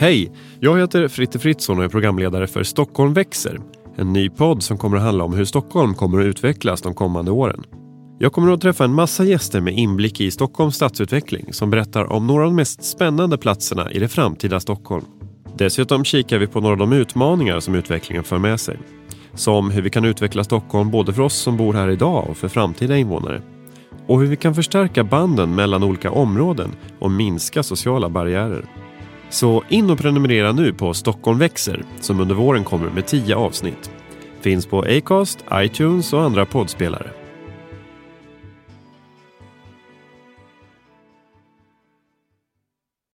[0.00, 0.32] Hej!
[0.60, 3.60] Jag heter Fritte Fritzson och är programledare för Stockholm växer.
[3.96, 7.30] En ny podd som kommer att handla om hur Stockholm kommer att utvecklas de kommande
[7.30, 7.64] åren.
[8.18, 12.26] Jag kommer att träffa en massa gäster med inblick i Stockholms stadsutveckling som berättar om
[12.26, 15.04] några av de mest spännande platserna i det framtida Stockholm.
[15.56, 18.78] Dessutom kikar vi på några av de utmaningar som utvecklingen för med sig.
[19.34, 22.48] Som hur vi kan utveckla Stockholm både för oss som bor här idag och för
[22.48, 23.42] framtida invånare.
[24.06, 28.64] Och hur vi kan förstärka banden mellan olika områden och minska sociala barriärer.
[29.30, 33.90] Så in och prenumerera nu på Stockholm växer som under våren kommer med 10 avsnitt.
[34.40, 37.17] Finns på Acast, iTunes och andra poddspelare.